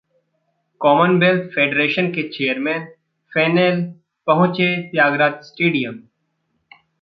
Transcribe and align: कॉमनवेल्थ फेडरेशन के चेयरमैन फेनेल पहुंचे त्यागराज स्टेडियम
कॉमनवेल्थ 0.81 1.43
फेडरेशन 1.51 2.07
के 2.11 2.23
चेयरमैन 2.29 2.85
फेनेल 3.31 3.81
पहुंचे 4.27 4.75
त्यागराज 4.91 5.33
स्टेडियम 5.43 5.99